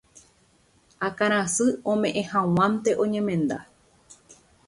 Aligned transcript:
akãrasy 1.07 1.67
ome'ẽ 1.91 2.21
hag̃uánte 2.31 2.91
oñemenda. 3.03 3.57